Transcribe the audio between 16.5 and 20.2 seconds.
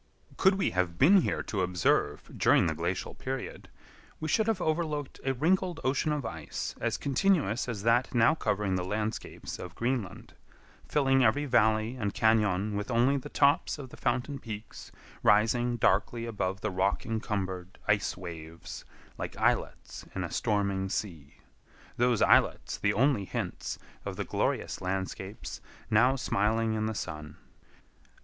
the rock encumbered ice waves like islets